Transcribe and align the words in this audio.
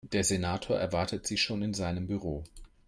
Der 0.13 0.23
Senator 0.23 0.77
erwartet 0.79 1.27
Sie 1.27 1.37
schon 1.37 1.61
in 1.61 1.75
seinem 1.75 2.07
Büro. 2.07 2.43